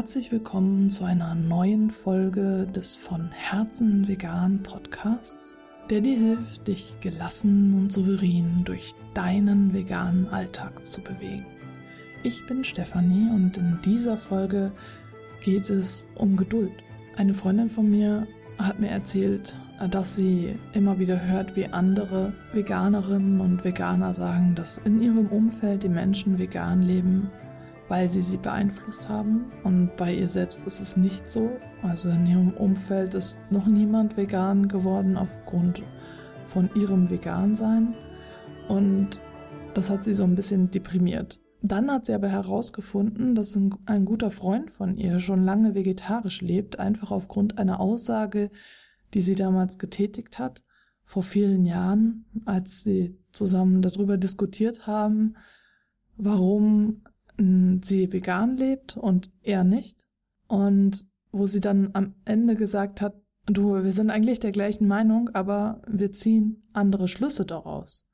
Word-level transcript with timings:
Herzlich 0.00 0.32
willkommen 0.32 0.88
zu 0.88 1.04
einer 1.04 1.34
neuen 1.34 1.90
Folge 1.90 2.66
des 2.66 2.96
von 2.96 3.30
Herzen 3.32 4.08
vegan 4.08 4.62
Podcasts, 4.62 5.58
der 5.90 6.00
dir 6.00 6.16
hilft, 6.16 6.66
dich 6.68 6.96
gelassen 7.02 7.74
und 7.74 7.92
souverän 7.92 8.64
durch 8.64 8.94
deinen 9.12 9.74
veganen 9.74 10.26
Alltag 10.30 10.86
zu 10.86 11.02
bewegen. 11.02 11.44
Ich 12.22 12.46
bin 12.46 12.64
Stefanie 12.64 13.28
und 13.28 13.58
in 13.58 13.78
dieser 13.84 14.16
Folge 14.16 14.72
geht 15.44 15.68
es 15.68 16.08
um 16.14 16.34
Geduld. 16.34 16.72
Eine 17.18 17.34
Freundin 17.34 17.68
von 17.68 17.90
mir 17.90 18.26
hat 18.56 18.80
mir 18.80 18.88
erzählt, 18.88 19.54
dass 19.90 20.16
sie 20.16 20.58
immer 20.72 20.98
wieder 20.98 21.22
hört, 21.22 21.56
wie 21.56 21.66
andere 21.66 22.32
Veganerinnen 22.54 23.38
und 23.38 23.64
Veganer 23.64 24.14
sagen, 24.14 24.54
dass 24.54 24.78
in 24.78 25.02
ihrem 25.02 25.26
Umfeld 25.26 25.82
die 25.82 25.90
Menschen 25.90 26.38
vegan 26.38 26.80
leben, 26.80 27.30
weil 27.90 28.08
sie 28.08 28.20
sie 28.20 28.38
beeinflusst 28.38 29.08
haben. 29.08 29.50
Und 29.64 29.96
bei 29.96 30.14
ihr 30.14 30.28
selbst 30.28 30.64
ist 30.64 30.80
es 30.80 30.96
nicht 30.96 31.28
so. 31.28 31.50
Also 31.82 32.08
in 32.08 32.24
ihrem 32.24 32.52
Umfeld 32.52 33.14
ist 33.14 33.40
noch 33.50 33.66
niemand 33.66 34.16
vegan 34.16 34.68
geworden 34.68 35.16
aufgrund 35.16 35.82
von 36.44 36.70
ihrem 36.76 37.10
Vegansein. 37.10 37.96
Und 38.68 39.20
das 39.74 39.90
hat 39.90 40.04
sie 40.04 40.14
so 40.14 40.22
ein 40.22 40.36
bisschen 40.36 40.70
deprimiert. 40.70 41.40
Dann 41.62 41.90
hat 41.90 42.06
sie 42.06 42.14
aber 42.14 42.28
herausgefunden, 42.28 43.34
dass 43.34 43.56
ein, 43.56 43.74
ein, 43.86 44.04
guter 44.04 44.30
Freund 44.30 44.70
von 44.70 44.96
ihr 44.96 45.18
schon 45.18 45.42
lange 45.42 45.74
vegetarisch 45.74 46.42
lebt, 46.42 46.78
einfach 46.78 47.10
aufgrund 47.10 47.58
einer 47.58 47.80
Aussage, 47.80 48.50
die 49.14 49.20
sie 49.20 49.34
damals 49.34 49.78
getätigt 49.78 50.38
hat, 50.38 50.62
vor 51.02 51.24
vielen 51.24 51.64
Jahren, 51.64 52.24
als 52.46 52.84
sie 52.84 53.18
zusammen 53.32 53.82
darüber 53.82 54.16
diskutiert 54.16 54.86
haben, 54.86 55.34
warum 56.16 57.02
sie 57.82 58.12
vegan 58.12 58.56
lebt 58.56 58.96
und 58.96 59.30
er 59.42 59.64
nicht. 59.64 60.06
Und 60.46 61.06
wo 61.32 61.46
sie 61.46 61.60
dann 61.60 61.90
am 61.92 62.14
Ende 62.24 62.56
gesagt 62.56 63.00
hat, 63.00 63.14
du, 63.46 63.82
wir 63.82 63.92
sind 63.92 64.10
eigentlich 64.10 64.40
der 64.40 64.52
gleichen 64.52 64.88
Meinung, 64.88 65.30
aber 65.32 65.80
wir 65.88 66.12
ziehen 66.12 66.62
andere 66.72 67.08
Schlüsse 67.08 67.44
daraus. 67.44 68.08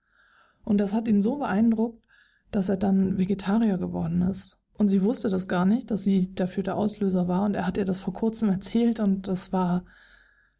Und 0.64 0.78
das 0.78 0.94
hat 0.94 1.08
ihn 1.08 1.20
so 1.20 1.38
beeindruckt, 1.38 2.02
dass 2.50 2.68
er 2.68 2.76
dann 2.76 3.18
Vegetarier 3.18 3.78
geworden 3.78 4.22
ist. 4.22 4.60
Und 4.74 4.88
sie 4.88 5.02
wusste 5.02 5.30
das 5.30 5.48
gar 5.48 5.64
nicht, 5.64 5.90
dass 5.90 6.04
sie 6.04 6.34
dafür 6.34 6.62
der 6.62 6.76
Auslöser 6.76 7.28
war. 7.28 7.44
Und 7.44 7.54
er 7.54 7.66
hat 7.66 7.78
ihr 7.78 7.84
das 7.84 8.00
vor 8.00 8.12
kurzem 8.12 8.48
erzählt 8.50 9.00
und 9.00 9.28
das 9.28 9.52
war 9.52 9.84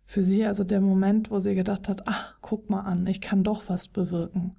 für 0.05 0.23
sie 0.23 0.47
also 0.47 0.63
der 0.63 0.81
Moment, 0.81 1.31
wo 1.31 1.41
sie 1.41 1.55
gedacht 1.55 1.89
hat, 1.89 2.07
ach, 2.07 2.37
guck 2.41 2.71
mal 2.71 2.83
an, 2.83 3.07
ich 3.07 3.21
kann 3.21 3.43
doch 3.43 3.69
was 3.69 3.89
bewirken. 3.89 4.57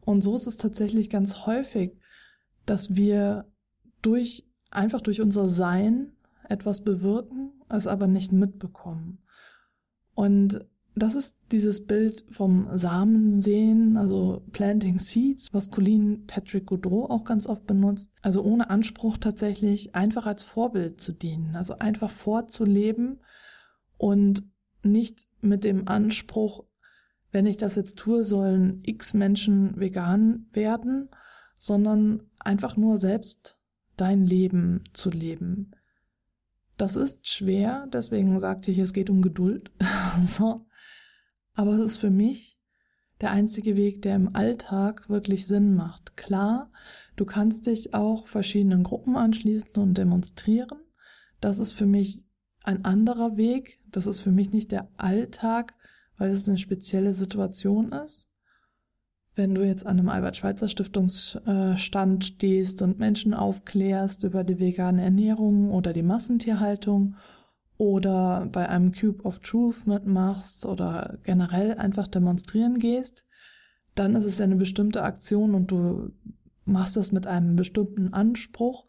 Und 0.00 0.22
so 0.22 0.34
ist 0.34 0.46
es 0.46 0.56
tatsächlich 0.56 1.10
ganz 1.10 1.46
häufig, 1.46 1.99
dass 2.70 2.94
wir 2.94 3.50
durch, 4.00 4.44
einfach 4.70 5.00
durch 5.00 5.20
unser 5.20 5.48
Sein 5.48 6.12
etwas 6.48 6.84
bewirken, 6.84 7.50
es 7.68 7.88
aber 7.88 8.06
nicht 8.06 8.30
mitbekommen. 8.30 9.18
Und 10.14 10.64
das 10.94 11.16
ist 11.16 11.38
dieses 11.50 11.88
Bild 11.88 12.24
vom 12.30 12.68
Samensehen, 12.78 13.96
also 13.96 14.44
Planting 14.52 15.00
Seeds, 15.00 15.48
was 15.52 15.72
Colleen 15.72 16.26
Patrick 16.28 16.66
Goudreau 16.66 17.10
auch 17.10 17.24
ganz 17.24 17.48
oft 17.48 17.66
benutzt. 17.66 18.12
Also 18.22 18.40
ohne 18.44 18.70
Anspruch 18.70 19.16
tatsächlich 19.16 19.96
einfach 19.96 20.26
als 20.26 20.44
Vorbild 20.44 21.00
zu 21.00 21.10
dienen, 21.10 21.56
also 21.56 21.76
einfach 21.78 22.10
vorzuleben 22.10 23.18
und 23.96 24.44
nicht 24.84 25.26
mit 25.40 25.64
dem 25.64 25.88
Anspruch, 25.88 26.66
wenn 27.32 27.46
ich 27.46 27.56
das 27.56 27.74
jetzt 27.74 27.98
tue, 27.98 28.22
sollen 28.22 28.80
x 28.84 29.12
Menschen 29.12 29.74
vegan 29.76 30.46
werden, 30.52 31.08
sondern 31.60 32.22
einfach 32.38 32.78
nur 32.78 32.96
selbst 32.96 33.58
dein 33.96 34.26
Leben 34.26 34.82
zu 34.94 35.10
leben. 35.10 35.72
Das 36.78 36.96
ist 36.96 37.28
schwer, 37.28 37.86
deswegen 37.92 38.40
sagte 38.40 38.70
ich, 38.70 38.78
es 38.78 38.94
geht 38.94 39.10
um 39.10 39.20
Geduld. 39.20 39.70
so. 40.24 40.66
Aber 41.52 41.72
es 41.72 41.80
ist 41.82 41.98
für 41.98 42.08
mich 42.08 42.58
der 43.20 43.32
einzige 43.32 43.76
Weg, 43.76 44.00
der 44.00 44.16
im 44.16 44.34
Alltag 44.34 45.10
wirklich 45.10 45.46
Sinn 45.46 45.74
macht. 45.74 46.16
Klar, 46.16 46.72
du 47.16 47.26
kannst 47.26 47.66
dich 47.66 47.92
auch 47.92 48.26
verschiedenen 48.26 48.82
Gruppen 48.82 49.16
anschließen 49.16 49.82
und 49.82 49.98
demonstrieren. 49.98 50.80
Das 51.42 51.58
ist 51.58 51.74
für 51.74 51.84
mich 51.84 52.26
ein 52.62 52.86
anderer 52.86 53.36
Weg. 53.36 53.80
Das 53.90 54.06
ist 54.06 54.20
für 54.20 54.32
mich 54.32 54.54
nicht 54.54 54.72
der 54.72 54.88
Alltag, 54.96 55.74
weil 56.16 56.30
es 56.30 56.48
eine 56.48 56.56
spezielle 56.56 57.12
Situation 57.12 57.92
ist. 57.92 58.30
Wenn 59.40 59.54
du 59.54 59.62
jetzt 59.62 59.86
an 59.86 59.98
einem 59.98 60.10
Albert-Schweitzer-Stiftungsstand 60.10 62.26
stehst 62.26 62.82
und 62.82 62.98
Menschen 62.98 63.32
aufklärst 63.32 64.24
über 64.24 64.44
die 64.44 64.60
vegane 64.60 65.02
Ernährung 65.02 65.70
oder 65.70 65.94
die 65.94 66.02
Massentierhaltung 66.02 67.16
oder 67.78 68.46
bei 68.52 68.68
einem 68.68 68.92
Cube 68.92 69.24
of 69.24 69.38
Truth 69.38 69.86
mitmachst 69.86 70.66
oder 70.66 71.16
generell 71.22 71.78
einfach 71.78 72.06
demonstrieren 72.06 72.78
gehst, 72.78 73.24
dann 73.94 74.14
ist 74.14 74.26
es 74.26 74.42
eine 74.42 74.56
bestimmte 74.56 75.04
Aktion 75.04 75.54
und 75.54 75.70
du 75.70 76.10
machst 76.66 76.98
das 76.98 77.10
mit 77.10 77.26
einem 77.26 77.56
bestimmten 77.56 78.12
Anspruch. 78.12 78.84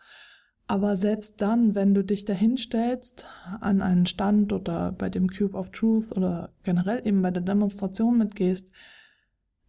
Aber 0.67 0.97
selbst 0.97 1.41
dann, 1.41 1.75
wenn 1.75 1.93
du 1.93 2.03
dich 2.03 2.25
dahinstellst 2.25 3.25
an 3.61 3.81
einen 3.81 4.05
Stand 4.05 4.51
oder 4.51 4.91
bei 4.91 5.09
dem 5.09 5.29
Cube 5.29 5.57
of 5.57 5.69
Truth 5.69 6.11
oder 6.17 6.49
generell 6.63 7.07
eben 7.07 7.21
bei 7.21 7.31
der 7.31 7.41
Demonstration 7.41 8.17
mitgehst, 8.17 8.73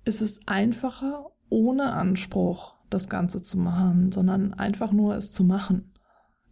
ist 0.04 0.20
es 0.20 0.40
einfacher, 0.46 1.30
ohne 1.48 1.92
Anspruch 1.92 2.76
das 2.90 3.08
Ganze 3.08 3.42
zu 3.42 3.58
machen, 3.58 4.12
sondern 4.12 4.54
einfach 4.54 4.92
nur 4.92 5.16
es 5.16 5.30
zu 5.30 5.44
machen. 5.44 5.92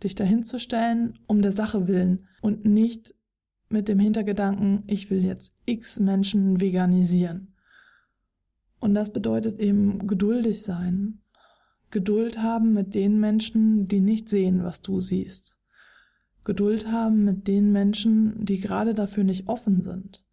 Dich 0.03 0.15
dahinzustellen, 0.15 1.19
um 1.27 1.43
der 1.43 1.53
Sache 1.53 1.89
willen 1.89 2.27
und 2.41 2.65
nicht 2.65 3.15
mit 3.69 3.89
dem 3.89 3.99
Hintergedanken, 3.99 4.84
ich 4.87 5.10
will 5.10 5.25
jetzt 5.25 5.55
x 5.66 6.00
Menschen 6.00 6.60
veganisieren. 6.60 7.55
Und 8.81 8.94
das 8.94 9.12
bedeutet 9.12 9.60
eben 9.60 10.06
geduldig 10.06 10.62
sein, 10.62 11.21
Geduld 11.91 12.39
haben 12.41 12.72
mit 12.72 12.94
den 12.94 13.19
Menschen, 13.19 13.89
die 13.89 14.00
nicht 14.00 14.28
sehen, 14.28 14.62
was 14.62 14.81
du 14.81 15.00
siehst. 15.00 15.59
Geduld 16.44 16.91
haben 16.91 17.25
mit 17.25 17.49
den 17.49 17.72
Menschen, 17.72 18.44
die 18.44 18.60
gerade 18.60 18.94
dafür 18.94 19.25
nicht 19.25 19.49
offen 19.49 19.83
sind. 19.83 20.25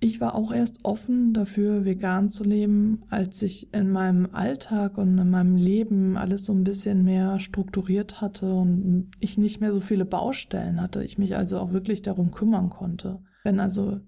Ich 0.00 0.20
war 0.20 0.36
auch 0.36 0.52
erst 0.52 0.84
offen 0.84 1.32
dafür, 1.32 1.84
vegan 1.84 2.28
zu 2.28 2.44
leben, 2.44 3.02
als 3.08 3.42
ich 3.42 3.74
in 3.74 3.90
meinem 3.90 4.28
Alltag 4.32 4.96
und 4.96 5.18
in 5.18 5.30
meinem 5.30 5.56
Leben 5.56 6.16
alles 6.16 6.44
so 6.44 6.52
ein 6.52 6.62
bisschen 6.62 7.02
mehr 7.02 7.40
strukturiert 7.40 8.20
hatte 8.20 8.54
und 8.54 9.10
ich 9.18 9.38
nicht 9.38 9.60
mehr 9.60 9.72
so 9.72 9.80
viele 9.80 10.04
Baustellen 10.04 10.80
hatte, 10.80 11.02
ich 11.02 11.18
mich 11.18 11.36
also 11.36 11.58
auch 11.58 11.72
wirklich 11.72 12.02
darum 12.02 12.30
kümmern 12.30 12.70
konnte. 12.70 13.20
Wenn 13.42 13.58
also 13.58 13.98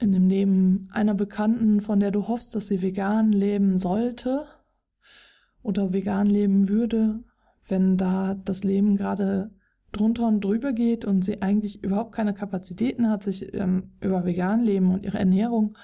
in 0.00 0.10
dem 0.10 0.28
Leben 0.28 0.88
einer 0.90 1.14
Bekannten, 1.14 1.80
von 1.80 2.00
der 2.00 2.10
du 2.10 2.26
hoffst, 2.26 2.56
dass 2.56 2.66
sie 2.66 2.82
vegan 2.82 3.30
leben 3.30 3.78
sollte, 3.78 4.46
oder 5.62 5.92
vegan 5.92 6.26
leben 6.26 6.68
würde, 6.68 7.20
wenn 7.68 7.96
da 7.96 8.34
das 8.34 8.64
Leben 8.64 8.96
gerade 8.96 9.50
drunter 9.92 10.26
und 10.26 10.42
drüber 10.42 10.72
geht 10.72 11.04
und 11.04 11.24
sie 11.24 11.42
eigentlich 11.42 11.84
überhaupt 11.84 12.12
keine 12.12 12.34
Kapazitäten 12.34 13.08
hat, 13.08 13.22
sich 13.22 13.54
ähm, 13.54 13.92
über 14.00 14.24
vegan 14.24 14.60
leben 14.60 14.92
und 14.92 15.04
ihre 15.04 15.18
Ernährung 15.18 15.76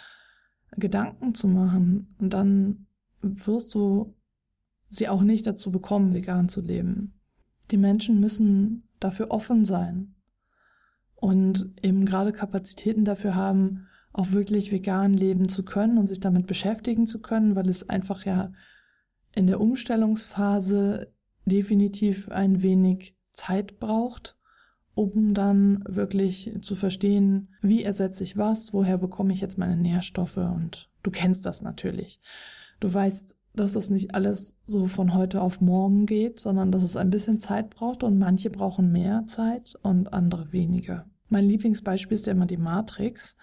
Gedanken 0.73 1.35
zu 1.35 1.49
machen. 1.49 2.09
Und 2.19 2.33
dann 2.33 2.87
wirst 3.21 3.75
du 3.75 4.15
sie 4.89 5.09
auch 5.09 5.23
nicht 5.23 5.47
dazu 5.47 5.71
bekommen, 5.71 6.15
vegan 6.15 6.49
zu 6.49 6.61
leben. 6.61 7.13
Die 7.71 7.77
Menschen 7.77 8.21
müssen 8.21 8.89
dafür 9.01 9.31
offen 9.31 9.65
sein 9.65 10.15
und 11.15 11.71
eben 11.83 12.07
gerade 12.07 12.33
Kapazitäten 12.33 13.05
dafür 13.05 13.35
haben, 13.35 13.87
auch 14.13 14.32
wirklich 14.32 14.73
vegan 14.73 15.12
leben 15.12 15.49
zu 15.49 15.65
können 15.65 15.99
und 15.99 16.06
sich 16.06 16.21
damit 16.21 16.47
beschäftigen 16.47 17.06
zu 17.06 17.21
können, 17.21 17.56
weil 17.56 17.69
es 17.69 17.88
einfach 17.88 18.25
ja 18.25 18.53
in 19.35 19.47
der 19.47 19.61
Umstellungsphase 19.61 21.12
definitiv 21.44 22.31
ein 22.31 22.62
wenig 22.62 23.18
Zeit 23.38 23.79
braucht, 23.79 24.37
um 24.94 25.32
dann 25.32 25.85
wirklich 25.88 26.52
zu 26.61 26.75
verstehen, 26.75 27.55
wie 27.62 27.85
ersetze 27.85 28.25
ich 28.25 28.37
was, 28.37 28.73
woher 28.73 28.99
bekomme 28.99 29.32
ich 29.32 29.40
jetzt 29.40 29.56
meine 29.56 29.76
Nährstoffe 29.76 30.37
und 30.38 30.90
du 31.02 31.11
kennst 31.11 31.46
das 31.46 31.62
natürlich. 31.62 32.20
Du 32.81 32.93
weißt, 32.93 33.37
dass 33.55 33.73
das 33.73 33.90
nicht 33.90 34.14
alles 34.14 34.56
so 34.67 34.87
von 34.87 35.14
heute 35.14 35.40
auf 35.40 35.61
morgen 35.61 36.06
geht, 36.06 36.40
sondern 36.40 36.70
dass 36.70 36.82
es 36.82 36.96
ein 36.96 37.11
bisschen 37.11 37.38
Zeit 37.38 37.70
braucht 37.70 38.02
und 38.02 38.19
manche 38.19 38.50
brauchen 38.50 38.93
mehr 38.93 39.25
Zeit 39.26 39.75
und 39.82 40.12
andere 40.12 40.52
weniger. 40.52 41.06
Mein 41.29 41.44
Lieblingsbeispiel 41.44 42.14
ist 42.14 42.26
ja 42.26 42.32
immer 42.32 42.46
die 42.46 42.56
Matrix, 42.56 43.37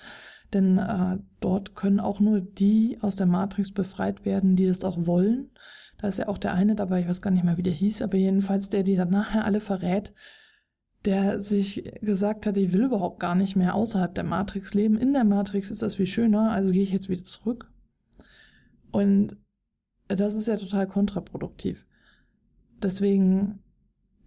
denn 0.53 0.77
äh, 0.77 1.17
dort 1.39 1.75
können 1.75 1.99
auch 1.99 2.19
nur 2.19 2.41
die 2.41 2.97
aus 3.01 3.15
der 3.15 3.27
Matrix 3.27 3.71
befreit 3.71 4.25
werden, 4.25 4.55
die 4.55 4.65
das 4.65 4.83
auch 4.83 5.05
wollen 5.05 5.51
da 5.97 6.07
ist 6.07 6.19
ja 6.19 6.27
auch 6.27 6.37
der 6.37 6.53
eine 6.53 6.75
dabei, 6.75 7.01
ich 7.01 7.07
weiß 7.07 7.21
gar 7.21 7.31
nicht 7.31 7.43
mehr, 7.43 7.57
wie 7.57 7.63
der 7.63 7.73
hieß, 7.73 8.01
aber 8.01 8.17
jedenfalls 8.17 8.69
der, 8.69 8.83
die 8.83 8.95
dann 8.95 9.09
nachher 9.09 9.45
alle 9.45 9.59
verrät, 9.59 10.13
der 11.05 11.39
sich 11.39 11.83
gesagt 12.01 12.47
hat, 12.47 12.57
ich 12.57 12.73
will 12.73 12.83
überhaupt 12.83 13.19
gar 13.19 13.35
nicht 13.35 13.55
mehr 13.55 13.75
außerhalb 13.75 14.13
der 14.13 14.23
Matrix 14.23 14.73
leben. 14.73 14.97
In 14.97 15.13
der 15.13 15.23
Matrix 15.23 15.71
ist 15.71 15.83
das 15.83 15.95
viel 15.95 16.07
schöner, 16.07 16.51
also 16.51 16.71
gehe 16.71 16.83
ich 16.83 16.91
jetzt 16.91 17.09
wieder 17.09 17.23
zurück. 17.23 17.71
Und 18.91 19.37
das 20.07 20.35
ist 20.35 20.47
ja 20.47 20.57
total 20.57 20.87
kontraproduktiv. 20.87 21.85
Deswegen 22.81 23.59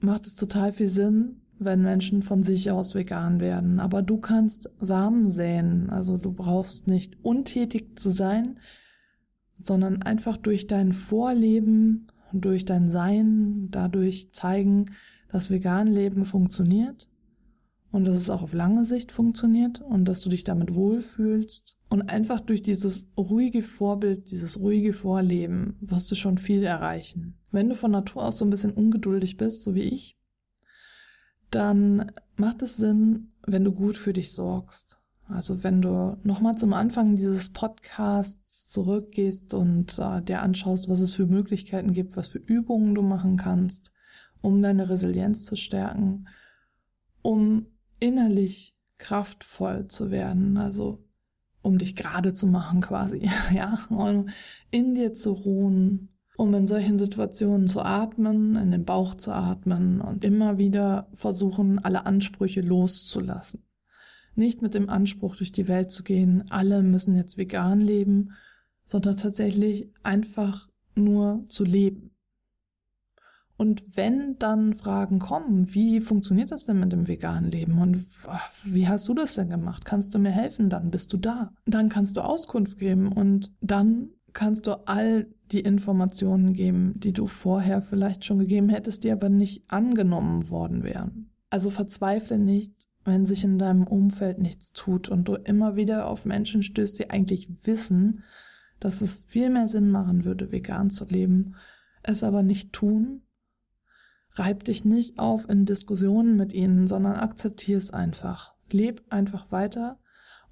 macht 0.01 0.27
es 0.27 0.37
total 0.37 0.73
viel 0.73 0.89
Sinn, 0.89 1.43
wenn 1.59 1.83
Menschen 1.83 2.23
von 2.23 2.43
sich 2.43 2.71
aus 2.71 2.95
vegan 2.95 3.41
werden. 3.41 3.81
Aber 3.81 4.03
du 4.03 4.19
kannst 4.19 4.71
Samen 4.81 5.29
säen. 5.29 5.91
Also 5.91 6.19
du 6.19 6.33
brauchst 6.33 6.87
nicht 6.87 7.17
untätig 7.23 7.99
zu 7.99 8.11
sein, 8.11 8.61
sondern 9.59 10.03
einfach 10.03 10.37
durch 10.37 10.67
dein 10.67 10.93
Vorleben, 10.93 12.07
durch 12.33 12.65
dein 12.65 12.89
Sein, 12.89 13.69
dadurch 13.71 14.33
zeigen, 14.33 14.87
dass 15.31 15.51
Veganleben 15.51 16.25
funktioniert 16.25 17.09
und 17.91 18.05
dass 18.05 18.17
es 18.17 18.31
auch 18.31 18.43
auf 18.43 18.53
lange 18.53 18.85
Sicht 18.85 19.13
funktioniert 19.13 19.81
und 19.81 20.07
dass 20.07 20.21
du 20.21 20.31
dich 20.31 20.45
damit 20.45 20.75
wohlfühlst 20.75 21.79
und 21.89 22.03
einfach 22.03 22.41
durch 22.41 22.63
dieses 22.63 23.09
ruhige 23.17 23.63
Vorbild, 23.63 24.31
dieses 24.31 24.61
ruhige 24.61 24.93
Vorleben 24.93 25.77
wirst 25.81 26.11
du 26.11 26.15
schon 26.15 26.39
viel 26.39 26.63
erreichen. 26.63 27.39
Wenn 27.51 27.69
du 27.69 27.75
von 27.75 27.91
Natur 27.91 28.25
aus 28.25 28.39
so 28.39 28.45
ein 28.45 28.51
bisschen 28.51 28.73
ungeduldig 28.73 29.37
bist, 29.37 29.63
so 29.63 29.75
wie 29.75 29.83
ich, 29.83 30.19
dann 31.51 32.13
macht 32.37 32.63
es 32.63 32.77
Sinn, 32.77 33.33
wenn 33.47 33.65
du 33.65 33.73
gut 33.73 33.97
für 33.97 34.13
dich 34.13 34.33
sorgst. 34.33 35.01
Also 35.29 35.63
wenn 35.63 35.83
du 35.83 36.17
nochmal 36.23 36.57
zum 36.57 36.73
Anfang 36.73 37.15
dieses 37.15 37.53
Podcasts 37.53 38.71
zurückgehst 38.71 39.53
und 39.53 39.99
äh, 39.99 40.23
dir 40.23 40.41
anschaust, 40.41 40.89
was 40.89 41.01
es 41.01 41.15
für 41.15 41.27
Möglichkeiten 41.27 41.93
gibt, 41.93 42.17
was 42.17 42.29
für 42.29 42.39
Übungen 42.39 42.95
du 42.95 43.03
machen 43.03 43.37
kannst, 43.37 43.93
um 44.41 44.63
deine 44.63 44.89
Resilienz 44.89 45.45
zu 45.45 45.55
stärken, 45.55 46.29
um 47.21 47.67
innerlich 48.01 48.75
kraftvoll 48.97 49.87
zu 49.89 50.11
werden, 50.11 50.57
also 50.57 51.05
um 51.61 51.77
dich 51.77 51.95
gerade 51.95 52.33
zu 52.33 52.47
machen 52.47 52.81
quasi, 52.81 53.29
ja, 53.55 53.79
um 53.91 54.29
in 54.71 54.95
dir 54.95 55.13
zu 55.13 55.33
ruhen, 55.33 56.09
um 56.39 56.55
in 56.55 56.67
solchen 56.67 56.97
Situationen 56.97 57.69
zu 57.69 57.83
atmen, 57.83 58.57
in 58.57 58.71
den 58.71 58.85
Bauch 58.85 59.15
zu 59.15 59.33
atmen 59.33 60.01
und 60.01 60.25
immer 60.25 60.57
wieder 60.57 61.09
versuchen, 61.13 61.81
alle 61.81 62.07
Ansprüche 62.07 62.63
loszulassen. 62.63 63.68
Nicht 64.39 64.63
mit 64.63 64.75
dem 64.75 64.89
Anspruch 64.89 65.35
durch 65.35 65.51
die 65.51 65.67
Welt 65.67 65.91
zu 65.91 66.05
gehen, 66.05 66.45
alle 66.49 66.85
müssen 66.85 67.17
jetzt 67.17 67.39
vegan 67.39 67.81
leben, 67.81 68.31
sondern 68.85 69.17
tatsächlich 69.17 69.91
einfach 70.05 70.69
nur 70.95 71.45
zu 71.49 71.65
leben. 71.65 72.13
Und 73.57 73.97
wenn 73.97 74.39
dann 74.39 74.75
Fragen 74.75 75.19
kommen, 75.19 75.75
wie 75.75 76.01
funktioniert 76.01 76.53
das 76.53 76.67
denn 76.67 76.79
mit 76.79 76.93
dem 76.93 77.09
veganen 77.09 77.51
Leben 77.51 77.81
und 77.81 78.01
wie 78.63 78.87
hast 78.87 79.09
du 79.09 79.15
das 79.15 79.35
denn 79.35 79.51
gemacht? 79.51 79.85
Kannst 79.85 80.15
du 80.15 80.21
mir 80.21 80.31
helfen? 80.31 80.71
Dann 80.71 80.93
bist 80.93 81.13
du 81.13 81.17
da. 81.17 81.53
Dann 81.67 81.89
kannst 81.89 82.17
du 82.17 82.21
Auskunft 82.21 82.79
geben 82.79 83.11
und 83.11 83.53
dann 83.61 84.11
kannst 84.33 84.69
du 84.69 84.87
all 84.87 85.27
die 85.51 85.61
Informationen 85.61 86.53
geben, 86.53 86.95
die 86.95 87.13
du 87.13 87.27
vorher 87.27 87.83
vielleicht 87.83 88.25
schon 88.25 88.39
gegeben 88.39 88.69
hättest, 88.69 89.03
die 89.03 89.11
aber 89.11 89.31
nicht 89.31 89.65
angenommen 89.67 90.49
worden 90.49 90.85
wären. 90.85 91.33
Also 91.51 91.71
verzweifle 91.71 92.39
nicht, 92.39 92.85
wenn 93.09 93.27
sich 93.27 93.45
in 93.45 93.59
deinem 93.59 93.87
Umfeld 93.87 94.39
nichts 94.39 94.73
tut 94.73 95.09
und 95.09 95.29
du 95.29 95.35
immer 95.35 95.77
wieder 95.77 96.07
auf 96.07 96.25
Menschen 96.25 96.63
stößt, 96.63 96.99
die 96.99 97.11
eigentlich 97.11 97.67
wissen, 97.67 98.23
dass 98.81 99.01
es 99.01 99.25
viel 99.25 99.51
mehr 99.51 99.67
Sinn 99.67 99.91
machen 99.91 100.25
würde, 100.25 100.53
vegan 100.53 100.91
zu 100.91 101.05
leben, 101.07 101.57
es 102.03 102.23
aber 102.23 102.43
nicht 102.43 102.73
tun. 102.73 103.23
Reib 104.35 104.65
dich 104.65 104.85
nicht 104.85 105.19
auf 105.19 105.49
in 105.49 105.65
Diskussionen 105.65 106.37
mit 106.37 106.53
ihnen, 106.53 106.87
sondern 106.87 107.15
akzeptier 107.15 107.79
es 107.79 107.93
einfach. 107.93 108.55
Leb 108.71 109.03
einfach 109.09 109.51
weiter 109.51 109.99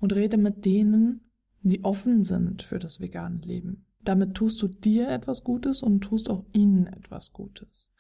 und 0.01 0.15
rede 0.15 0.39
mit 0.39 0.65
denen, 0.65 1.23
die 1.63 1.85
offen 1.85 2.25
sind 2.25 2.63
für 2.63 2.79
das 2.79 3.01
vegane 3.01 3.41
Leben. 3.45 3.87
Damit 4.03 4.35
tust 4.35 4.63
du 4.63 4.69
dir 4.69 5.09
etwas 5.09 5.45
Gutes 5.45 5.83
und 5.83 6.01
tust 6.01 6.31
auch 6.31 6.45
ihnen 6.53 6.87
etwas 6.87 7.33
Gutes. 7.33 7.93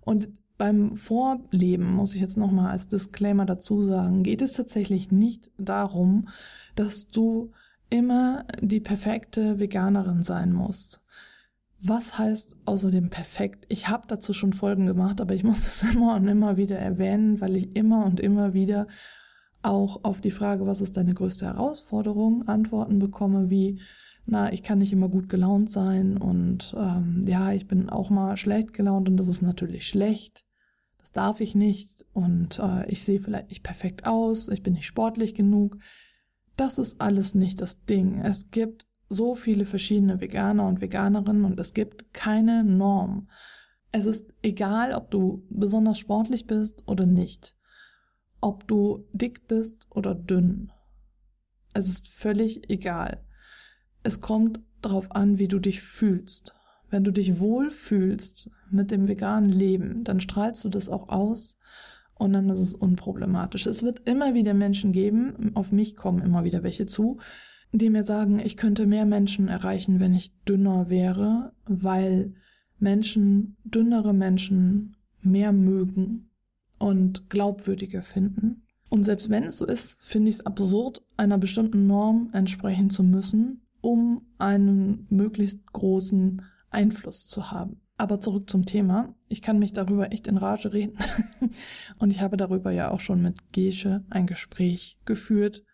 Und 0.00 0.28
beim 0.62 0.96
Vorleben 0.96 1.92
muss 1.92 2.14
ich 2.14 2.20
jetzt 2.20 2.36
nochmal 2.36 2.70
als 2.70 2.86
Disclaimer 2.86 3.46
dazu 3.46 3.82
sagen, 3.82 4.22
geht 4.22 4.42
es 4.42 4.52
tatsächlich 4.52 5.10
nicht 5.10 5.50
darum, 5.58 6.28
dass 6.76 7.10
du 7.10 7.50
immer 7.90 8.44
die 8.60 8.78
perfekte 8.78 9.58
Veganerin 9.58 10.22
sein 10.22 10.52
musst. 10.52 11.04
Was 11.80 12.16
heißt 12.16 12.58
außerdem 12.64 13.10
perfekt? 13.10 13.66
Ich 13.70 13.88
habe 13.88 14.06
dazu 14.06 14.32
schon 14.32 14.52
Folgen 14.52 14.86
gemacht, 14.86 15.20
aber 15.20 15.34
ich 15.34 15.42
muss 15.42 15.66
es 15.82 15.96
immer 15.96 16.14
und 16.14 16.28
immer 16.28 16.56
wieder 16.56 16.78
erwähnen, 16.78 17.40
weil 17.40 17.56
ich 17.56 17.74
immer 17.74 18.06
und 18.06 18.20
immer 18.20 18.54
wieder 18.54 18.86
auch 19.62 20.04
auf 20.04 20.20
die 20.20 20.30
Frage, 20.30 20.64
was 20.64 20.80
ist 20.80 20.96
deine 20.96 21.14
größte 21.14 21.44
Herausforderung, 21.44 22.46
Antworten 22.46 23.00
bekomme 23.00 23.50
wie, 23.50 23.80
na, 24.26 24.52
ich 24.52 24.62
kann 24.62 24.78
nicht 24.78 24.92
immer 24.92 25.08
gut 25.08 25.28
gelaunt 25.28 25.70
sein 25.70 26.18
und 26.18 26.72
ähm, 26.78 27.24
ja, 27.26 27.50
ich 27.50 27.66
bin 27.66 27.90
auch 27.90 28.10
mal 28.10 28.36
schlecht 28.36 28.74
gelaunt 28.74 29.08
und 29.08 29.16
das 29.16 29.26
ist 29.26 29.42
natürlich 29.42 29.88
schlecht. 29.88 30.46
Das 31.02 31.12
darf 31.12 31.40
ich 31.40 31.54
nicht 31.54 32.06
und 32.14 32.58
äh, 32.58 32.88
ich 32.90 33.04
sehe 33.04 33.20
vielleicht 33.20 33.50
nicht 33.50 33.62
perfekt 33.62 34.06
aus, 34.06 34.48
ich 34.48 34.62
bin 34.62 34.72
nicht 34.72 34.86
sportlich 34.86 35.34
genug. 35.34 35.76
Das 36.56 36.78
ist 36.78 37.00
alles 37.00 37.34
nicht 37.34 37.60
das 37.60 37.84
Ding. 37.84 38.20
Es 38.20 38.50
gibt 38.50 38.86
so 39.10 39.34
viele 39.34 39.66
verschiedene 39.66 40.20
Veganer 40.20 40.66
und 40.66 40.80
Veganerinnen 40.80 41.44
und 41.44 41.60
es 41.60 41.74
gibt 41.74 42.14
keine 42.14 42.64
Norm. 42.64 43.28
Es 43.90 44.06
ist 44.06 44.32
egal, 44.42 44.94
ob 44.94 45.10
du 45.10 45.44
besonders 45.50 45.98
sportlich 45.98 46.46
bist 46.46 46.82
oder 46.86 47.04
nicht 47.04 47.54
ob 48.42 48.66
du 48.66 49.08
dick 49.12 49.46
bist 49.48 49.86
oder 49.90 50.14
dünn. 50.14 50.72
Es 51.72 51.88
ist 51.88 52.08
völlig 52.08 52.68
egal. 52.70 53.24
Es 54.02 54.20
kommt 54.20 54.60
darauf 54.82 55.12
an, 55.12 55.38
wie 55.38 55.48
du 55.48 55.60
dich 55.60 55.80
fühlst. 55.80 56.54
Wenn 56.92 57.04
du 57.04 57.10
dich 57.10 57.40
wohl 57.40 57.70
fühlst 57.70 58.50
mit 58.70 58.90
dem 58.90 59.08
veganen 59.08 59.48
Leben, 59.48 60.04
dann 60.04 60.20
strahlst 60.20 60.62
du 60.62 60.68
das 60.68 60.90
auch 60.90 61.08
aus 61.08 61.56
und 62.16 62.34
dann 62.34 62.50
ist 62.50 62.58
es 62.58 62.74
unproblematisch. 62.74 63.66
Es 63.66 63.82
wird 63.82 64.06
immer 64.06 64.34
wieder 64.34 64.52
Menschen 64.52 64.92
geben, 64.92 65.52
auf 65.54 65.72
mich 65.72 65.96
kommen 65.96 66.20
immer 66.20 66.44
wieder 66.44 66.62
welche 66.62 66.84
zu, 66.84 67.18
die 67.72 67.88
mir 67.88 68.02
sagen, 68.02 68.38
ich 68.38 68.58
könnte 68.58 68.84
mehr 68.84 69.06
Menschen 69.06 69.48
erreichen, 69.48 70.00
wenn 70.00 70.12
ich 70.12 70.34
dünner 70.44 70.90
wäre, 70.90 71.54
weil 71.64 72.34
Menschen, 72.78 73.56
dünnere 73.64 74.12
Menschen 74.12 74.94
mehr 75.22 75.52
mögen 75.52 76.28
und 76.78 77.30
glaubwürdiger 77.30 78.02
finden. 78.02 78.66
Und 78.90 79.04
selbst 79.04 79.30
wenn 79.30 79.44
es 79.44 79.56
so 79.56 79.64
ist, 79.64 80.04
finde 80.04 80.28
ich 80.28 80.34
es 80.34 80.46
absurd, 80.46 81.02
einer 81.16 81.38
bestimmten 81.38 81.86
Norm 81.86 82.28
entsprechen 82.34 82.90
zu 82.90 83.02
müssen, 83.02 83.62
um 83.80 84.26
einen 84.36 85.06
möglichst 85.08 85.72
großen 85.72 86.42
Einfluss 86.72 87.28
zu 87.28 87.50
haben. 87.50 87.80
Aber 87.96 88.20
zurück 88.20 88.50
zum 88.50 88.64
Thema. 88.64 89.14
Ich 89.28 89.42
kann 89.42 89.58
mich 89.58 89.72
darüber 89.72 90.12
echt 90.12 90.26
in 90.26 90.36
Rage 90.36 90.72
reden. 90.72 90.96
und 91.98 92.10
ich 92.10 92.20
habe 92.20 92.36
darüber 92.36 92.70
ja 92.70 92.90
auch 92.90 93.00
schon 93.00 93.22
mit 93.22 93.52
Gesche 93.52 94.04
ein 94.10 94.26
Gespräch 94.26 94.98
geführt. 95.04 95.64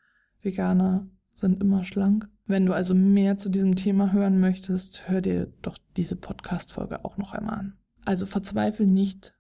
Veganer 0.43 1.09
sind 1.31 1.63
immer 1.63 1.85
schlank. 1.85 2.29
Wenn 2.47 2.67
du 2.67 2.73
also 2.73 2.95
mehr 2.95 3.37
zu 3.37 3.49
diesem 3.49 3.77
Thema 3.77 4.13
hören 4.13 4.41
möchtest, 4.41 5.09
hör 5.09 5.21
dir 5.21 5.53
doch 5.63 5.79
diese 5.97 6.17
Podcast-Folge 6.17 7.05
auch 7.05 7.17
noch 7.17 7.33
einmal 7.33 7.59
an. 7.59 7.79
Also 8.05 8.27
verzweifle 8.27 8.87
nicht, 8.87 9.39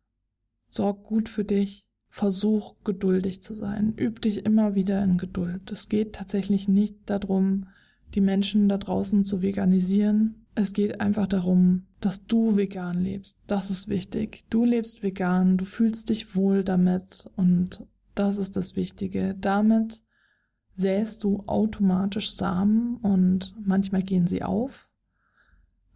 Sorg 0.68 1.04
gut 1.04 1.28
für 1.28 1.44
dich. 1.44 1.86
Versuch 2.10 2.76
geduldig 2.84 3.42
zu 3.42 3.52
sein. 3.52 3.94
Üb 3.98 4.22
dich 4.22 4.46
immer 4.46 4.74
wieder 4.74 5.02
in 5.04 5.18
Geduld. 5.18 5.70
Es 5.70 5.90
geht 5.90 6.14
tatsächlich 6.14 6.66
nicht 6.66 6.96
darum, 7.04 7.66
die 8.14 8.22
Menschen 8.22 8.68
da 8.68 8.78
draußen 8.78 9.26
zu 9.26 9.42
veganisieren. 9.42 10.46
Es 10.58 10.72
geht 10.72 11.00
einfach 11.00 11.28
darum, 11.28 11.86
dass 12.00 12.26
du 12.26 12.56
vegan 12.56 13.00
lebst. 13.00 13.38
Das 13.46 13.70
ist 13.70 13.86
wichtig. 13.86 14.44
Du 14.50 14.64
lebst 14.64 15.04
vegan, 15.04 15.56
du 15.56 15.64
fühlst 15.64 16.08
dich 16.08 16.34
wohl 16.34 16.64
damit 16.64 17.30
und 17.36 17.86
das 18.16 18.38
ist 18.38 18.56
das 18.56 18.74
Wichtige. 18.74 19.36
Damit 19.40 20.02
säst 20.72 21.22
du 21.22 21.44
automatisch 21.46 22.34
Samen 22.34 22.96
und 22.96 23.54
manchmal 23.64 24.02
gehen 24.02 24.26
sie 24.26 24.42
auf, 24.42 24.90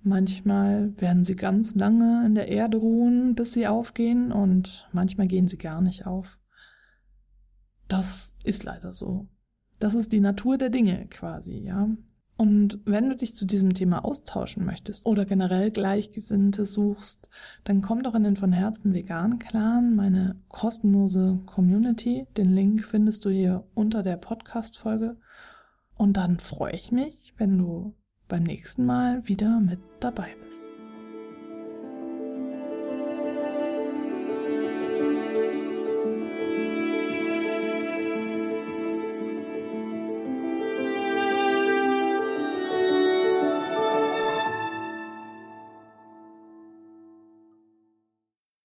Manchmal 0.04 1.00
werden 1.00 1.24
sie 1.24 1.36
ganz 1.36 1.76
lange 1.76 2.26
in 2.26 2.34
der 2.34 2.48
Erde 2.48 2.78
ruhen, 2.78 3.36
bis 3.36 3.52
sie 3.52 3.68
aufgehen 3.68 4.32
und 4.32 4.88
manchmal 4.92 5.28
gehen 5.28 5.46
sie 5.46 5.58
gar 5.58 5.80
nicht 5.80 6.06
auf. 6.06 6.40
Das 7.86 8.34
ist 8.42 8.64
leider 8.64 8.92
so. 8.94 9.28
Das 9.78 9.94
ist 9.94 10.12
die 10.12 10.18
Natur 10.18 10.58
der 10.58 10.70
Dinge 10.70 11.06
quasi, 11.08 11.58
ja. 11.58 11.88
Und 12.42 12.80
wenn 12.84 13.08
du 13.08 13.14
dich 13.14 13.36
zu 13.36 13.46
diesem 13.46 13.72
Thema 13.72 14.04
austauschen 14.04 14.64
möchtest 14.64 15.06
oder 15.06 15.24
generell 15.24 15.70
Gleichgesinnte 15.70 16.64
suchst, 16.64 17.30
dann 17.62 17.82
komm 17.82 18.02
doch 18.02 18.16
in 18.16 18.24
den 18.24 18.34
von 18.34 18.50
Herzen 18.50 18.94
vegan 18.94 19.38
Clan, 19.38 19.94
meine 19.94 20.34
kostenlose 20.48 21.38
Community. 21.46 22.26
Den 22.36 22.52
Link 22.52 22.84
findest 22.84 23.24
du 23.26 23.30
hier 23.30 23.62
unter 23.74 24.02
der 24.02 24.16
Podcast 24.16 24.76
Folge. 24.76 25.18
Und 25.96 26.16
dann 26.16 26.40
freue 26.40 26.74
ich 26.74 26.90
mich, 26.90 27.32
wenn 27.36 27.56
du 27.56 27.94
beim 28.26 28.42
nächsten 28.42 28.86
Mal 28.86 29.28
wieder 29.28 29.60
mit 29.60 29.78
dabei 30.00 30.34
bist. 30.44 30.72